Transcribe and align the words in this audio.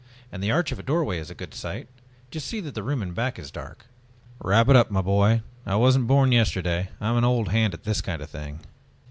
"And 0.31 0.41
the 0.41 0.49
arch 0.49 0.71
of 0.71 0.79
a 0.79 0.81
doorway 0.81 1.19
is 1.19 1.29
a 1.29 1.35
good 1.35 1.53
site, 1.53 1.87
just 2.31 2.47
see 2.47 2.59
that 2.61 2.73
the 2.73 2.81
room 2.81 3.03
in 3.03 3.11
back 3.13 3.37
is 3.37 3.51
dark." 3.51 3.85
"Wrap 4.39 4.67
it 4.67 4.75
up, 4.75 4.89
my 4.89 5.03
boy, 5.03 5.43
I 5.63 5.75
wasn't 5.75 6.07
born 6.07 6.31
yesterday. 6.31 6.89
I'm 6.99 7.17
an 7.17 7.23
old 7.23 7.49
hand 7.49 7.75
at 7.75 7.83
this 7.83 8.01
kind 8.01 8.19
of 8.19 8.27
thing." 8.31 8.61